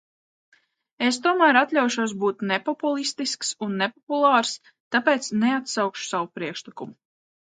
[1.07, 4.55] Es tomēr atļaušos būt nepopulistisks un nepopulārs,
[4.97, 6.97] tāpēc neatsaukšu savu priekšlikumu.